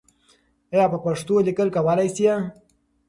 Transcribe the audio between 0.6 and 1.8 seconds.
آیا په پښتو لیکل